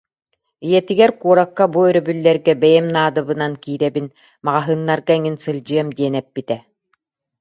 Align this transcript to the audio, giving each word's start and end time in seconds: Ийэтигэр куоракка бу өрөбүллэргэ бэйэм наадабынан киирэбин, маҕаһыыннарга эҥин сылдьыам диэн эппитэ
Ийэтигэр 0.67 1.11
куоракка 1.21 1.65
бу 1.73 1.79
өрөбүллэргэ 1.89 2.53
бэйэм 2.61 2.85
наадабынан 2.95 3.53
киирэбин, 3.63 4.07
маҕаһыыннарга 4.45 5.13
эҥин 5.17 5.37
сылдьыам 5.43 5.87
диэн 5.97 6.13
эппитэ 6.21 6.57